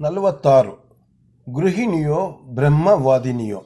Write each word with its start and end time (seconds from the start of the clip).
ನಲವತ್ತಾರು. 0.00 0.88
ಗೃಹಿಣಿಯೋ, 1.48 2.40
ಬ್ರಹ್ಮವಾದಿನಿಯೋ. 2.44 3.62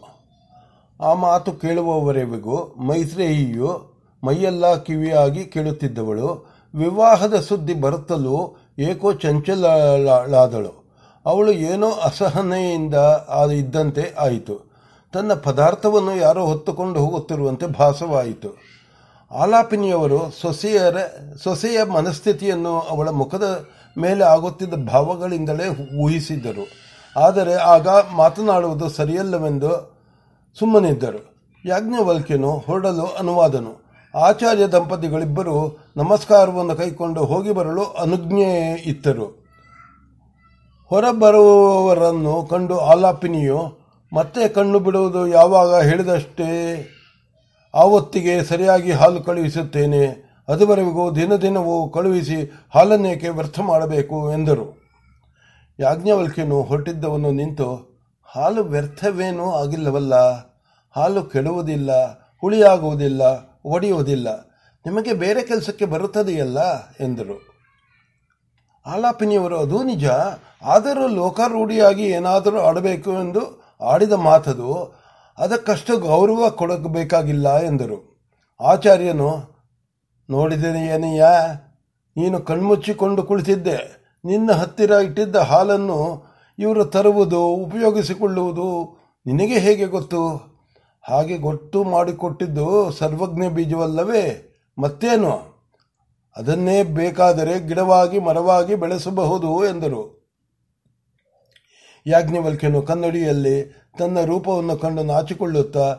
ಆ 1.00 1.14
ಮಾತು 1.14 1.52
ಕೇಳುವವರೆಗೂ 1.52 2.74
ಮೈತ್ರೇಯಿಯು 2.86 3.92
ಮೈಯೆಲ್ಲ 4.24 4.74
ಕಿವಿಯಾಗಿ 4.74 5.44
ಕೇಳುತ್ತಿದ್ದವಳು. 5.44 6.46
ವಿವಾಹದ 6.74 7.34
ಸುದ್ದಿ 7.34 7.74
ಬರುತ್ತಲೂ 7.74 8.56
ಏಕೋ 8.78 9.12
ಚಂಚಲಾದಳು 9.12 10.84
ಅವಳು 11.26 11.52
ಏನೋ 11.52 11.90
ಅಸಹನೆಯಿಂದ 11.90 12.94
ಇದ್ದಂತೆ 13.52 14.14
ಆಯಿತು. 14.18 14.72
ತನ್ನ 15.12 15.34
ಪದಾರ್ಥವನ್ನು 15.34 16.16
ಯಾರೋ 16.16 16.44
ಹೊತ್ತುಕೊಂಡು 16.44 17.00
ಹೋಗುತ್ತಿರುವಂತೆ 17.00 17.66
ಭಾಸವಾಯಿತು. 17.66 18.48
ಆಲಾಪಿನಿಯವರು 19.32 20.20
ಸೊಸೆಯರ, 20.40 20.96
ಸೊಸೆಯ 21.44 21.84
ಮನಸ್ಥಿತಿಯನ್ನು 21.84 22.80
ಅವಳ 22.80 23.08
ಮುಖದ 23.08 23.66
ಮೇಲೆ 23.98 24.24
ಆಗುತ್ತಿದ್ದ 24.24 24.74
ಭಾವಗಳಿಂದಲೇ 24.74 25.68
ಊಹಿಸಿದ್ದರು. 25.98 26.64
ಆದರೆ 27.16 27.54
ಆಗ 27.54 27.88
ಮಾತನಾಡುವುದು 28.16 28.88
ಸರಿಯಲ್ಲವೆಂದು 28.88 29.72
ಸುಮ್ಮನಿದ್ದರು. 30.58 31.20
ಯಾಜ್ಞವಲ್ಕ್ಯನು 31.64 32.52
ಹೊರಡಲು 32.66 33.06
ಅನುವಾದನು. 33.18 33.72
ಆಚಾರ್ಯ 34.14 34.66
ದಂಪತಿಗಳಿಬ್ಬರು 34.66 35.56
ನಮಸ್ಕಾರವನ್ನು 35.96 36.74
ಕೈಕೊಂಡು 36.76 37.24
ಹೋಗಿ 37.24 37.52
ಬರಲು 37.52 37.84
ಅನುಜ್ಞೆ 37.84 38.50
ಇತ್ತರು 38.86 39.26
ಹೊರಬರುವವರನ್ನು 40.90 42.46
ಕಂಡು 42.46 42.78
ಆಲಾಪಿನಿಯು, 42.78 43.60
ಮತ್ತೆ 44.12 44.48
ಕಣ್ಣು 44.48 44.78
ಬಿಡುವುದು 44.78 45.26
ಯಾವಾಗ 45.26 45.74
ಹೇಳಿದಷ್ಟೇ? 45.74 46.50
ಆವತ್ತಿಗೆ 47.74 48.44
ಸರಿಯಾಗಿ 48.44 48.92
ಹಾಲು 48.92 49.22
ಕಳುಹಿಸುತ್ತೇನೆ. 49.22 50.32
ಅದುವರೆಗೂ 50.48 51.10
ದಿನ 51.10 51.36
ದಿನವೂ 51.36 51.88
ಕಳುಹಿಸಿ 51.88 52.66
ಹಾಲನ್ನೇಕೆ 52.74 53.28
ವ್ಯರ್ಥ 53.28 53.60
ಮಾಡಬೇಕು 53.60 54.32
ಎಂದರು. 54.32 54.82
ಯಾಜ್ಞವಲ್ಕ್ಯನು 55.80 56.62
ಹೊರಟಿದ್ದವನು 56.62 57.32
ನಿಂತು, 57.32 57.92
ಹಾಲು 58.24 58.64
ವ್ಯರ್ಥವೇನೂ 58.64 59.50
ಆಗಿಲ್ಲವಲ್ಲ. 59.50 60.14
ಹಾಲು 60.96 61.24
ಕೆಡುವುದಿಲ್ಲ, 61.24 61.90
ಹುಳಿಯಾಗುವುದಿಲ್ಲ, 62.40 63.22
ಒಡೆಯುವುದಿಲ್ಲ. 63.64 64.48
ನಿಮಗೆ 64.86 65.12
ಬೇರೆ 65.12 65.42
ಕೆಲಸಕ್ಕೆ 65.42 65.84
ಬರುತ್ತದೆಯಲ್ಲ? 65.84 66.58
ಎಂದರು. 67.00 67.52
ಆಲಾಪಿನಿಯವರು, 68.86 69.58
ಅದು 69.58 69.82
ನಿಜ. 69.82 70.04
ಆದರೂ 70.64 71.08
ಲೋಕಾರೂಢಿಯಾಗಿ 71.08 72.04
ಏನಾದರೂ 72.06 72.60
ಆಡಬೇಕು 72.60 73.12
ಎಂದು 73.12 73.62
ಆಡಿದ 73.84 74.12
ಮಾತದು. 74.12 75.01
ಅದಕ್ಕಷ್ಟು 75.42 75.98
ಗೌರವ 75.98 76.50
ಕೊಡಬೇಕಾಗಿಲ್ಲ 76.50 77.58
ಎಂದರು. 77.58 78.26
ಆಚಾರ್ಯನು, 78.60 79.52
ನೋಡಿದೆಯೇನಯ್ಯ? 80.30 81.26
ನೀನು 82.16 82.40
ಕಣ್ಮುಚ್ಚಿಕೊಂಡು 82.40 83.22
ಕುಳಿತಿದ್ದೆ. 83.22 84.02
ನಿನ್ನ 84.24 84.52
ಹತ್ತಿರ 84.52 84.90
ಇಟ್ಟಿದ್ದ 84.90 85.36
ಹಾಲನ್ನು 85.36 86.24
ಇವರು 86.58 86.84
ತರುವುದು, 86.84 87.42
ಉಪಯೋಗಿಸಿಕೊಳ್ಳುವುದು 87.42 88.98
ನಿನಗೆ 89.26 89.58
ಹೇಗೆ 89.58 89.86
ಗೊತ್ತು? 89.86 90.28
ಹಾಗೆ 91.02 91.38
ಗೊತ್ತು 91.38 91.84
ಮಾಡಿಕೊಟ್ಟಿದ್ದು 91.84 92.92
ಸರ್ವಜ್ಞ 92.92 93.48
ಬೀಜವಲ್ಲವೇ? 93.48 94.48
ಮತ್ತೇನು? 94.78 95.52
ಅದನ್ನೇ 96.36 96.82
ಬೇಕಾದರೆ 96.82 97.60
ಗಿಡವಾಗಿ, 97.60 98.18
ಮರವಾಗಿ 98.18 98.74
ಬೆಳೆಸಬಹುದು 98.74 99.64
ಎಂದರು. 99.64 100.22
ಯಾಜ್ಞವಲ್ಕ್ಯನು 102.06 102.82
ಕನ್ನಡಿಯಲ್ಲಿ 102.82 103.81
ತನ್ನ 103.98 104.24
ರೂಪವನ್ನು 104.24 104.76
ಕಂಡು 104.76 105.02
ನಾಚಿಕೊಳ್ಳುತ್ತಾ 105.02 105.92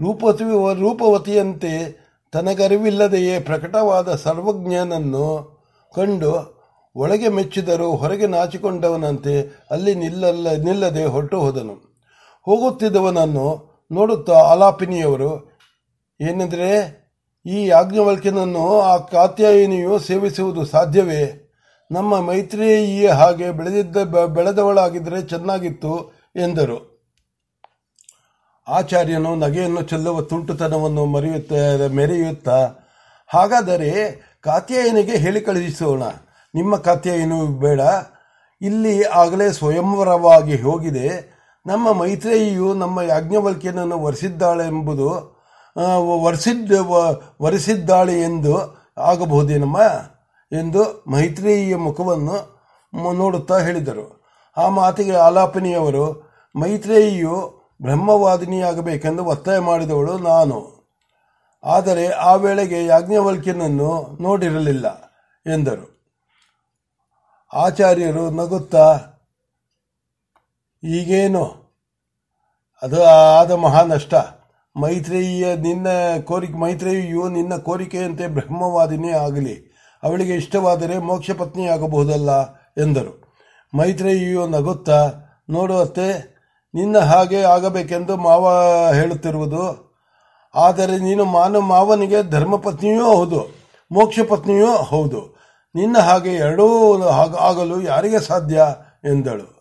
ರೂಪವತಿ 0.00 0.44
ರೂಪವತಿಯಂತೆ 0.80 1.98
ತನಗರಿವಿಲ್ಲದೆಯೇ 2.32 3.40
ಪ್ರಕಟವಾದ 3.40 4.14
ಸರ್ವಜ್ಞನನ್ನು 4.14 5.58
ಕಂಡು 5.94 6.58
ಒಳಗೆ 6.96 7.28
ಮೆಚ್ಚಿದರೂ 7.28 7.90
ಹೊರಗೆ 7.90 8.26
ನಾಚಿಕೊಂಡವನಂತೆ 8.26 9.66
ಅಲ್ಲಿ 9.70 9.94
ನಿಲ್ಲಲ್ಲ 9.94 10.52
ನಿಲ್ಲದೆ 10.52 11.04
ಹೊರಟು 11.04 11.40
ಹೋದನು 11.40 11.74
ಹೋಗುತ್ತಿದ್ದವನನ್ನು 12.42 13.68
ನೋಡುತ್ತಾ 13.92 14.32
ಆಲಾಪಿನಿಯವರು 14.32 15.58
ಏನೆಂದರೆ, 16.20 16.68
ಈ 17.46 17.66
ಯಾಜ್ಞವಲ್ಕ್ಯನನ್ನು 17.66 18.80
ಆ 18.80 18.96
ಕಾತ್ಯಾಯಿನಿಯು 18.96 19.98
ಸೇವಿಸುವುದು 19.98 20.64
ಸಾಧ್ಯವೇ? 20.64 21.50
ನಮ್ಮ 21.90 22.20
ಮೈತ್ರಿಯೇ 22.20 23.06
ಹಾಗೆ 23.06 23.50
ಬೆಳೆದಿದ್ದ 23.50 23.96
ಬೆಳೆದವಳಾಗಿದ್ದರೆ 24.24 25.22
ಚೆನ್ನಾಗಿತ್ತು 25.22 26.12
ಎಂದರು. 26.36 26.97
ಆಚಾರ್ಯನು 28.68 29.34
ನಗೆಯನ್ನು 29.34 29.82
ಚೆಲ್ಲುವ 29.82 30.20
ತುಂಟುತನವನ್ನು 30.20 31.06
ಮರೆಯುತ್ತ, 31.06 31.52
ಮೆರೆಯುತ್ತಾ, 31.92 32.70
ಹಾಗಾದರೆ 33.26 33.92
ಕಾತ್ಯಾಯನಿಗೆ 34.40 35.16
ಹೇಳಿ 35.16 35.40
ಕಳುಹಿಸೋಣ. 35.40 36.02
ನಿಮ್ಮ 36.54 36.76
ಕಾತ್ಯಾಯನು 36.76 37.46
ಬೇಡ. 37.46 37.80
ಇಲ್ಲಿ 38.62 39.04
ಆಗಲೇ 39.04 39.52
ಸ್ವಯಂವರವಾಗಿ 39.52 40.62
ಹೋಗಿದೆ. 40.62 41.38
ನಮ್ಮ 41.66 41.92
ಮೈತ್ರೇಯಿಯು 41.92 42.74
ನಮ್ಮ 42.74 43.00
ಯಾಜ್ಞವಲ್ಕ್ಯನನ್ನು 43.00 44.02
ವರಿಸಿದ್ದಾಳೆಂಬುದು 44.02 45.38
ವರಿಸಿದ್ದ, 46.24 46.72
ವರೆಸಿದ್ದಾಳೆ 47.42 48.20
ಎಂದು 48.20 48.78
ಆಗಬಹುದೇನಮ್ಮ? 48.98 49.80
ಎಂದು 50.52 51.04
ಮೈತ್ರೇಯಿಯ 51.08 51.76
ಮುಖವನ್ನು 51.76 52.36
ನೋಡುತ್ತಾ 53.14 53.58
ಹೇಳಿದರು. 53.58 54.22
ಆ 54.56 54.68
ಮಾತಿಗೆ 54.68 55.16
ಆಲಾಪನಿಯವರು, 55.16 56.30
ಮೈತ್ರೇಯಿಯು 56.56 57.57
ಬ್ರಹ್ಮವಾದಿನಿಯಾಗಬೇಕೆಂದು 57.82 59.24
ಒತ್ತಾಯ 59.24 59.58
ಮಾಡಿದವಳು 59.58 60.18
ನಾನು. 60.18 60.78
ಆದರೆ 61.64 62.08
ಆ 62.08 62.34
ವೇಳೆಗೆ 62.34 62.84
ಯಾಜ್ಞವಲ್ಕ್ಯನನ್ನು 62.84 64.18
ನೋಡಿರಲಿಲ್ಲ 64.20 65.12
ಎಂದರು. 65.54 65.98
ಆಚಾರ್ಯರು 67.52 68.30
ನಗುತ್ತಾ, 68.30 69.00
ಈಗೇನು? 70.84 71.68
ಅದು 72.82 73.04
ಆದ 73.04 73.50
ಮಹಾ 73.50 73.82
ನಷ್ಟ. 73.82 74.14
ನಿನ್ನ 75.56 75.86
ಕೋರಿಕೆ, 76.24 76.52
ಮೈತ್ರೇಯಿಯು 76.52 77.28
ನಿನ್ನ 77.28 77.56
ಕೋರಿಕೆಯಂತೆ 77.56 78.26
ಬ್ರಹ್ಮವಾದಿನೇ 78.26 79.12
ಆಗಲಿ. 79.12 79.74
ಅವಳಿಗೆ 80.02 80.34
ಇಷ್ಟವಾದರೆ 80.34 80.98
ಮೋಕ್ಷ 80.98 81.30
ಪತ್ನಿಯಾಗಬಹುದಲ್ಲ 81.30 82.52
ಎಂದರು. 82.54 83.36
ಮೈತ್ರೇಯಿಯು 83.74 84.46
ನಗುತ್ತಾ, 84.46 85.12
ನೋಡುವತ್ತೆ 85.50 86.37
ನಿನ್ನ 86.74 86.98
ಹಾಗೆ 86.98 87.42
ಆಗಬೇಕೆಂದು 87.42 88.16
ಮಾವ 88.16 88.48
ಹೇಳುತ್ತಿರುವುದು. 88.94 89.88
ಆದರೆ 90.54 90.98
ನೀನು 90.98 91.24
ಮಾನ 91.24 91.56
ಮಾವನಿಗೆ 91.56 92.30
ಧರ್ಮಪತ್ನಿಯೂ 92.30 93.04
ಹೌದು 93.04 93.54
ಮೋಕ್ಷ 93.92 94.18
ಪತ್ನಿಯೂ 94.28 94.76
ಹೌದು. 94.76 95.36
ನಿನ್ನ 95.74 95.98
ಹಾಗೆ 95.98 96.34
ಎರಡೂ 96.34 97.02
ಆಗಲು 97.40 97.82
ಯಾರಿಗೆ 97.82 98.20
ಸಾಧ್ಯ? 98.20 98.62
ಎಂದಳು. 99.04 99.58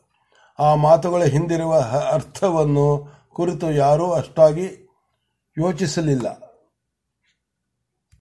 ಆ 0.59 0.75
ಮಾತುಗಳ 0.75 1.23
ಹಿಂದಿರುವ 1.23 1.79
ಅರ್ಥವನ್ನು 2.11 3.17
ಕುರಿತು 3.33 3.71
ಯಾರೂ 3.71 4.11
ಅಷ್ಟಾಗಿ 4.11 4.89
ಯೋಚಿಸಲಿಲ್ಲ. 5.57 6.46